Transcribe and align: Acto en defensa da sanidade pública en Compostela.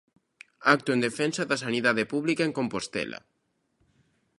Acto 0.75 0.89
en 0.95 1.03
defensa 1.07 1.43
da 1.45 1.61
sanidade 1.63 2.03
pública 2.13 2.43
en 2.45 2.55
Compostela. 2.59 3.19